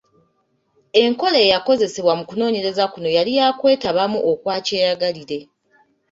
[1.03, 5.39] Enkola eyakozesebwa mu kunoonyereza kuno yali yakwetabamu okwa kyeyagalire.